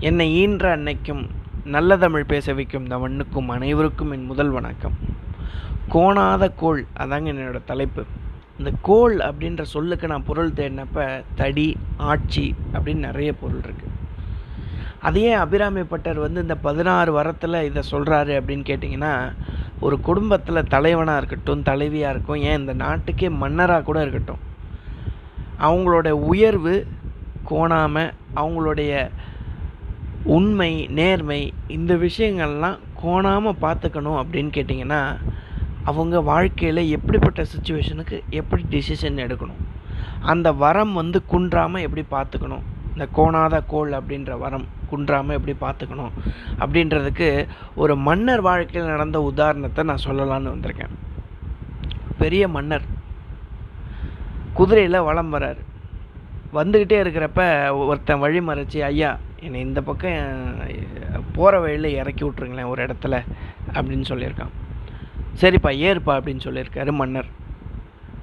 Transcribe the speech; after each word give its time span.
என்னை 0.00 0.24
ஈன்ற 0.34 0.76
அன்னைக்கும் 0.76 1.28
நல்ல 1.64 1.96
தமிழ் 1.96 2.24
பேச 2.24 2.52
வைக்கும் 2.54 2.82
இந்த 2.82 2.98
மண்ணுக்கும் 2.98 3.48
அனைவருக்கும் 3.48 4.10
என் 4.10 4.24
முதல் 4.24 4.48
வணக்கம். 4.48 4.96
கோணாத 5.92 6.54
கோள் 6.56 6.86
அதாங்க 6.98 7.30
என்னோட 7.32 7.60
தலைப்பு. 7.64 8.04
இந்த 8.58 8.70
கோள் 8.82 9.18
அப்படின்ற 9.18 9.62
சொல்லுக்கு 9.62 10.06
நான் 10.06 10.24
பொருள் 10.24 10.52
தேடினப்ப 10.52 11.24
தடி 11.34 11.76
ஆட்சி 11.96 12.54
அப்படின்னு 12.72 12.94
நிறைய 12.94 13.32
பொருள் 13.32 13.60
இருக்குது 13.60 13.94
அதையே 15.00 15.32
அபிராமி 15.32 15.82
பட்டர் 15.82 16.18
வந்து 16.18 16.42
இந்த 16.42 16.56
பதினாறு 16.56 17.12
வரத்தில் 17.12 17.64
இதை 17.68 17.82
சொல்கிறாரு 17.90 18.34
அப்படின்னு 18.40 18.68
கேட்டிங்கன்னா 18.70 19.32
ஒரு 19.80 20.00
குடும்பத்தில் 20.00 20.68
தலைவனாக 20.68 21.16
இருக்கட்டும் 21.16 21.62
தலைவியாக 21.62 22.10
இருக்கும் 22.10 22.42
ஏன் 22.50 22.58
இந்த 22.58 22.72
நாட்டுக்கே 22.72 23.28
மன்னராக 23.28 23.82
கூட 23.82 24.00
இருக்கட்டும். 24.00 24.42
அவங்களோட 25.60 26.10
உயர்வு 26.10 26.86
கோணாமல் 27.50 28.12
அவங்களுடைய 28.34 29.10
உண்மை 30.34 30.86
நேர்மை 30.86 31.52
இந்த 31.66 31.94
விஷயங்கள்லாம் 31.94 32.78
கோணாமல் 33.02 33.60
பார்த்துக்கணும் 33.60 34.18
அப்படின்னு 34.20 34.50
கேட்டிங்கன்னா 34.56 35.18
அவங்க 35.84 36.20
வாழ்க்கையில் 36.20 36.90
எப்படிப்பட்ட 36.96 37.42
சுச்சுவேஷனுக்கு 37.42 38.20
எப்படி 38.30 38.64
டிசிஷன் 38.70 39.20
எடுக்கணும்? 39.24 39.60
அந்த 40.20 40.52
வரம் 40.52 40.92
வந்து 40.92 41.24
குன்றாமல் 41.26 41.84
எப்படி 41.86 42.04
பார்த்துக்கணும்? 42.10 42.64
இந்த 42.92 43.08
கோணாத 43.16 43.64
கோள் 43.66 43.92
அப்படின்ற 43.92 44.38
வரம் 44.38 44.66
குன்றாமல் 44.90 45.36
எப்படி 45.38 45.54
பார்த்துக்கணும்? 45.60 46.12
அப்படின்றதுக்கு 46.58 47.46
ஒரு 47.74 47.96
மன்னர் 47.96 48.40
வாழ்க்கையில் 48.40 48.90
நடந்த 48.90 49.22
உதாரணத்தை 49.22 49.84
நான் 49.84 50.04
சொல்லலான்னு 50.04 50.54
வந்திருக்கேன். 50.54 50.94
பெரிய 52.18 52.48
மன்னர். 52.48 52.86
குதிரையில் 54.52 55.06
வளம் 55.10 55.32
வராரு 55.34 55.62
வந்துக்கிட்டே 56.52 56.98
இருக்கிறப்ப 57.04 57.40
ஒருத்தன் 57.86 58.18
வழி 58.18 58.40
மறைச்சி 58.40 58.78
ஐயா 58.80 59.18
என்னை 59.44 59.60
இந்த 59.60 59.80
பக்கம் 59.82 60.60
போகிற 61.32 61.60
வழியில் 61.60 61.96
இறக்கி 62.00 62.24
விட்ருங்களேன் 62.24 62.70
ஒரு 62.72 62.80
இடத்துல 62.86 63.14
அப்படின்னு 63.72 64.06
சொல்லியிருக்கான். 64.08 64.52
சரிப்பா 65.40 65.70
ஏறுப்பா 65.86 66.12
அப்படின்னு 66.18 66.44
சொல்லியிருக்காரு 66.44 66.92
மன்னர். 66.92 67.28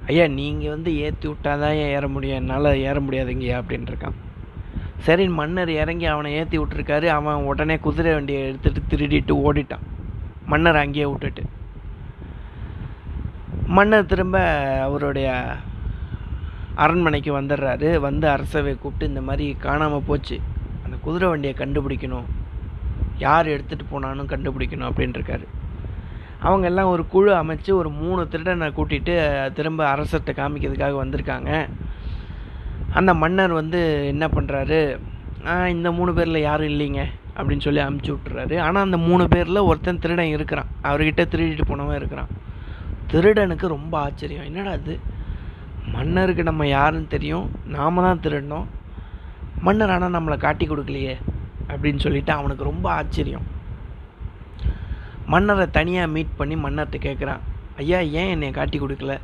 ஐயா 0.06 0.26
நீங்கள் 0.26 0.72
வந்து 0.74 0.90
ஏற்றி 0.98 1.26
விட்டாதான் 1.28 1.76
ஏற 1.96 2.08
முடியும். 2.08 2.38
என்னால் 2.40 2.80
ஏற 2.88 2.96
முடியாதுங்கய்யா 3.00 3.58
அப்படின்ட்டுருக்கான். 3.62 4.16
சரி 5.06 5.28
மன்னர் 5.28 5.70
இறங்கி 5.70 6.06
அவனை 6.06 6.30
ஏற்றி 6.34 6.58
விட்டுருக்காரு. 6.58 7.06
அவன் 7.18 7.46
உடனே 7.50 7.76
குதிரை 7.86 8.12
வண்டியை 8.12 8.42
எடுத்துகிட்டு 8.50 8.90
திருடிட்டு 8.90 9.34
ஓடிட்டான். 9.46 9.84
மன்னர் 10.46 10.76
அங்கேயே 10.76 11.06
விட்டுட்டு. 11.06 11.44
மன்னர் 13.66 14.10
திரும்ப 14.12 14.38
அவருடைய 14.86 15.28
அரண்மனைக்கு 16.74 17.40
வந்துடுறாரு. 17.40 17.88
வந்து 18.06 18.28
அரசவை 18.28 18.74
கூப்பிட்டு 18.74 19.06
இந்த 19.06 19.20
மாதிரி 19.20 19.56
காணாமல் 19.66 20.06
போச்சு. 20.06 20.38
குதிரை 21.06 21.28
வண்டியை 21.32 21.54
கண்டுபிடிக்கணும். 21.58 22.26
யார் 23.24 23.46
எடுத்துகிட்டு 23.54 23.86
போனாலும் 23.90 24.30
கண்டுபிடிக்கணும் 24.32 24.88
அப்படின்ட்டுருக்காரு 24.90 25.46
அவங்க 26.46 26.66
எல்லாம் 26.70 26.92
ஒரு 26.94 27.02
குழு 27.12 27.30
அமைச்சு 27.40 27.70
ஒரு 27.80 27.90
மூணு 28.00 28.22
திருடனை 28.32 28.66
கூட்டிகிட்டு 28.78 29.14
திரும்ப 29.58 29.82
அரசர்கிட்ட 29.92 30.32
காமிக்கிறதுக்காக 30.40 30.94
வந்திருக்காங்க. 31.02 31.50
அந்த 32.98 33.10
மன்னர் 33.22 33.52
வந்து 33.60 33.80
என்ன 34.12 34.24
பண்ணுறாரு 34.34 34.80
இந்த 35.74 35.88
மூணு 35.98 36.10
பேரில் 36.16 36.46
யாரும் 36.48 36.72
இல்லைங்க 36.72 37.02
அப்படின்னு 37.36 37.64
சொல்லி 37.66 37.80
அமுச்சு 37.86 38.10
விட்டுறாரு. 38.14 38.56
ஆனால் 38.66 38.86
அந்த 38.86 38.98
மூணு 39.06 39.24
பேரில் 39.32 39.66
ஒருத்தன் 39.70 40.02
திருடன் 40.04 40.34
இருக்கிறான். 40.36 40.70
அவர்கிட்ட 40.88 41.22
திருடிட்டு 41.32 41.64
போனவன் 41.70 41.98
இருக்கிறான். 42.00 42.30
திருடனுக்கு 43.12 43.66
ரொம்ப 43.76 43.94
ஆச்சரியம். 44.04 44.46
என்னடா 44.50 44.72
அது 44.78 44.94
மன்னருக்கு 45.94 46.42
நம்ம 46.50 46.66
யாருன்னு 46.76 47.12
தெரியும். 47.16 47.48
நாம 47.76 48.02
தான் 48.06 48.22
திருடணும். 48.26 48.66
மன்னர் 49.62 49.90
ஆனால் 49.90 50.14
நம்மளை 50.16 50.36
காட்டி 50.36 50.66
கொடுக்கலையே 50.68 51.14
அப்படின்னு 51.68 51.98
சொல்லிட்டு 51.98 52.32
அவனுக்கு 52.32 52.64
ரொம்ப 52.64 52.90
ஆச்சரியம். 52.90 53.46
மன்னரை 55.26 55.70
தனியாக 55.70 56.12
மீட் 56.14 56.36
பண்ணி 56.36 56.54
மன்னர்கிட்ட 56.54 56.98
கேட்குறான் 57.06 57.42
ஐயா 57.76 57.98
ஏன் 57.98 58.32
என்னை 58.34 58.50
காட்டி 58.50 58.80
கொடுக்கல? 58.80 59.18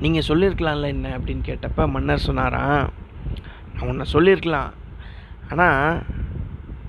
நீங்கள் 0.00 0.26
சொல்லியிருக்கலாம்ல 0.28 0.86
என்ன? 0.86 1.18
அப்படின்னு 1.18 1.42
கேட்டப்ப 1.48 1.88
மன்னர் 1.88 2.26
சொன்னாராம் 2.28 2.92
நான் 3.74 3.88
உன்னை 3.88 4.06
சொல்லியிருக்கலாம் 4.12 4.70
ஆனால் 5.50 6.02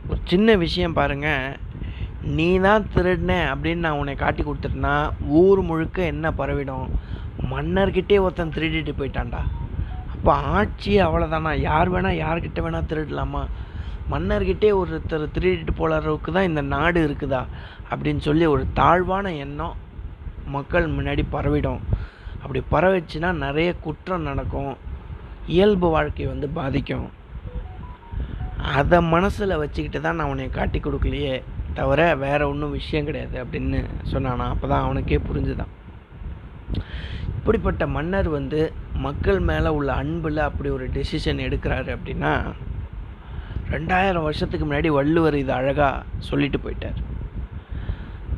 ஒரு 0.10 0.20
சின்ன 0.24 0.56
விஷயம் 0.56 0.94
பாருங்கள் 0.94 1.58
நீ 2.22 2.60
தான் 2.60 2.88
திருடின 2.96 3.34
அப்படின்னு 3.52 3.86
நான் 3.86 4.00
உன்னை 4.02 4.16
காட்டி 4.16 4.44
கொடுத்துட்டேன்னா 4.44 5.12
ஊர் 5.28 5.62
முழுக்க 5.62 6.04
என்ன 6.04 6.32
பரவிடும்? 6.32 6.90
மன்னர்கிட்டே 7.52 8.20
ஒருத்தன் 8.20 8.56
திருடிட்டு 8.58 8.94
போயிட்டான்டா. 8.98 9.42
இப்போ 10.22 10.34
ஆட்சி 10.34 11.02
அவ்வளோதானா 11.02 11.60
யார் 11.60 11.92
வேணால் 11.92 12.20
யார்கிட்ட 12.24 12.60
வேணால் 12.62 12.90
திருடலாமா? 12.90 13.46
மன்னர்கிட்டே 14.12 14.70
ஒருத்தர் 14.72 15.26
திருடிட்டு 15.34 15.72
போகிற 15.76 16.00
அளவுக்கு 16.02 16.32
தான் 16.32 16.44
இந்த 16.44 16.62
நாடு 16.62 17.08
இருக்குதா? 17.08 17.46
அப்படின்னு 17.90 18.18
சொல்லி 18.18 18.46
ஒரு 18.46 18.66
தாழ்வான 18.74 19.34
எண்ணம் 19.34 19.74
மக்கள் 20.46 20.90
முன்னாடி 20.90 21.24
பரவிடும். 21.32 21.80
அப்படி 22.42 22.62
பரவிச்சுன்னா 22.72 23.34
நிறைய 23.34 23.76
குற்றம் 23.76 24.22
நடக்கும். 24.22 24.78
இயல்பு 25.48 25.90
வாழ்க்கை 25.90 26.26
வந்து 26.26 26.50
பாதிக்கும். 26.50 27.10
அதை 28.64 29.02
மனசில் 29.02 29.58
வச்சுக்கிட்டு 29.58 30.02
தான் 30.02 30.16
நான் 30.16 30.28
உன்னை 30.28 30.50
காட்டி 30.50 30.80
கொடுக்கலையே 30.80 31.44
தவிர 31.74 32.16
வேறு 32.16 32.50
ஒன்றும் 32.50 32.72
விஷயம் 32.72 33.06
கிடையாது 33.06 33.46
அப்படின்னு 33.46 33.86
சொன்னானா? 34.12 34.50
அப்போ 34.50 34.68
தான் 34.68 34.84
அவனுக்கே 34.84 35.20
புரிஞ்சுதான். 35.34 35.74
இப்படிப்பட்ட 37.26 37.88
மன்னர் 37.88 38.30
வந்து 38.30 38.74
மக்கள் 39.06 39.40
மேலே 39.50 39.70
உள்ள 39.78 39.92
அன்பில் 40.02 40.42
அப்படி 40.48 40.70
ஒரு 40.78 40.86
டெசிஷன் 40.96 41.42
எடுக்கிறாரு 41.46 41.90
அப்படின்னா 41.96 42.34
ரெண்டாயிரம் 43.74 44.26
வருஷத்துக்கு 44.28 44.66
முன்னாடி 44.68 44.90
வள்ளுவர் 44.98 45.36
இது 45.42 45.52
அழகாக 45.58 46.04
சொல்லிட்டு 46.30 46.60
போயிட்டார். 46.64 47.00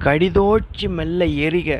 கடிதோச்சி 0.05 0.87
மெல்ல 0.97 1.25
எரிக 1.47 1.71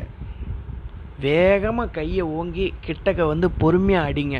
வேகமாக 1.24 1.94
கையை 1.98 2.24
ஓங்கி 2.38 2.66
கிட்டக்க 2.86 3.22
வந்து 3.32 3.46
பொறுமையாக 3.62 4.08
அடிங்க. 4.10 4.38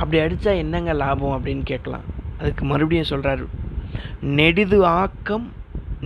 அப்படி 0.00 0.18
அடித்தா 0.24 0.52
என்னங்க 0.62 0.92
லாபம் 1.02 1.34
அப்படின்னு 1.36 1.64
கேட்கலாம். 1.72 2.06
அதுக்கு 2.40 2.64
மறுபடியும் 2.72 3.10
சொல்கிறாரு 3.10 3.44
நெடிது 4.38 4.78
ஆக்கம் 5.00 5.48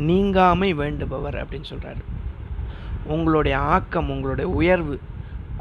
நீங்காமை 0.08 0.70
வேண்டுபவர் 0.80 1.36
அப்படின்னு 1.42 1.68
சொல்கிறாரு 1.72 2.02
உங்களுடைய 3.14 3.56
ஆக்கம் 3.74 4.08
உங்களுடைய 4.14 4.46
உயர்வு 4.60 4.96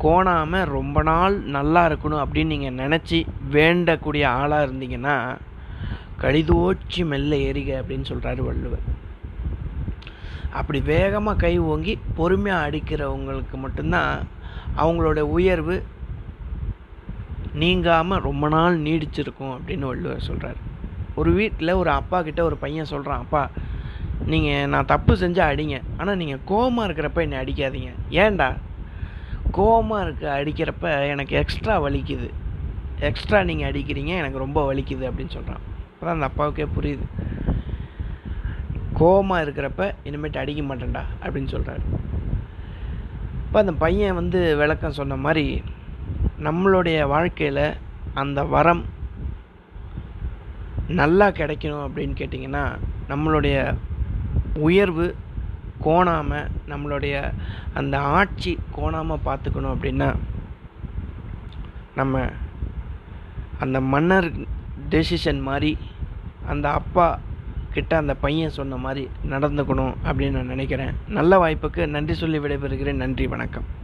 கோணாமல் 0.04 0.70
ரொம்ப 0.78 0.98
நாள் 1.10 1.36
நல்லா 1.56 1.82
இருக்கணும் 1.90 2.24
அப்படின்னு 2.24 2.54
நீங்கள் 2.56 2.80
நினச்சி 2.82 3.20
வேண்டக்கூடிய 3.56 4.26
ஆளாக 4.40 4.66
இருந்தீங்கன்னா 4.68 5.16
கழிதோச்சி 6.24 7.02
மெல்ல 7.12 7.36
எரிக 7.50 7.72
அப்படின்னு 7.82 8.10
சொல்கிறாரு 8.12 8.42
வள்ளுவர். 8.48 8.86
அப்படி 10.60 10.80
வேகமாக 10.92 11.42
கை 11.44 11.54
ஓங்கி 11.72 11.94
பொறுமையாக 12.18 12.68
அடிக்கிறவங்களுக்கு 12.68 13.58
மட்டும்தான் 13.64 14.14
அவங்களோட 14.82 15.20
உயர்வு 15.38 15.76
நீங்காமல் 17.62 18.24
ரொம்ப 18.28 18.46
நாள் 18.56 18.78
நீடிச்சிருக்கும் 18.86 19.56
அப்படின்னு 19.58 19.86
வள்ளுவர் 19.92 20.28
சொல்கிறார் 20.30 20.62
ஒரு 21.22 21.32
வீட்டில் 21.40 21.80
ஒரு 21.82 21.90
அப்பா 22.00 22.18
கிட்ட 22.22 22.42
ஒரு 22.44 22.56
பையன் 22.64 22.92
சொல்கிறான் 22.94 23.24
அப்பா 23.26 23.44
நீங்கள் 24.32 24.70
நான் 24.74 24.92
தப்பு 24.94 25.14
செஞ்சால் 25.22 25.52
அடிங்க. 25.52 25.78
ஆனால் 25.98 26.20
நீங்கள் 26.22 26.44
கோவமாக 26.50 26.88
இருக்கிறப்ப 26.88 27.20
என்னை 27.26 27.38
அடிக்காதீங்க. 27.44 27.92
ஏன்டா? 28.24 28.50
கோவமாக 29.58 30.04
இருக்க 30.06 30.26
அடிக்கிறப்ப 30.40 30.88
எனக்கு 31.14 31.34
எக்ஸ்ட்ரா 31.42 31.76
வலிக்குது. 31.86 32.28
எக்ஸ்ட்ரா 33.10 33.40
நீங்கள் 33.50 33.70
அடிக்கிறீங்க 33.72 34.12
எனக்கு 34.22 34.44
ரொம்ப 34.46 34.60
வலிக்குது 34.70 35.06
அப்படின்னு 35.10 35.36
சொல்கிறான் 35.38 35.64
அப்போ 35.92 36.04
தான் 36.06 36.16
அந்த 36.18 36.28
அப்பாவுக்கே 36.30 36.68
புரியுது. 36.78 37.06
கோவமாக 39.00 39.44
இருக்கிறப்ப 39.46 39.86
இனிமேட்டு 40.10 40.42
அடிக்க 40.42 40.62
மாட்டேன்டா 40.64 41.04
அப்படின்னு 41.24 41.50
சொல்கிறாரு 41.56 41.86
இப்போ 43.46 43.58
அந்த 43.64 43.74
பையன் 43.84 44.18
வந்து 44.20 44.40
விளக்கம் 44.62 44.98
சொன்ன 45.00 45.18
மாதிரி 45.26 45.46
நம்மளுடைய 46.48 46.98
வாழ்க்கையில் 47.14 47.66
அந்த 48.22 48.40
வரம் 48.54 48.84
நல்லா 51.00 51.28
கிடைக்கணும் 51.40 51.86
அப்படின்னு 51.86 52.16
கேட்டிங்கன்னா 52.20 52.64
நம்மளுடைய 53.12 53.58
உயர்வு 54.68 55.06
கோணாமல் 55.84 56.48
நம்மளுடைய 56.68 57.34
அந்த 57.74 58.00
ஆட்சி 58.00 58.60
கோணாமல் 58.78 59.26
பார்த்துக்கணும் 59.26 59.76
அப்படின்னா 59.76 60.16
நம்ம 61.96 62.30
அந்த 63.60 63.82
மன்னர் 63.82 64.32
டெசிஷன் 64.90 65.42
மாதிரி 65.42 65.78
அந்த 66.48 66.72
அப்பா 66.72 67.20
கிட்ட 67.72 67.98
அந்த 67.98 68.16
பையன் 68.16 68.50
சொன்ன 68.50 68.76
மாதிரி 68.76 69.10
நடந்துக்கணும் 69.30 69.96
அப்படின்னு 70.04 70.32
நான் 70.32 70.46
நினைக்கிறேன். 70.46 70.94
நல்ல 71.08 71.48
வாய்ப்புக்கு 71.48 71.88
நன்றி 71.88 72.14
சொல்லி 72.14 72.40
விடைபெறுகிறேன். 72.40 72.94
நன்றி 72.94 73.28
வணக்கம். 73.28 73.84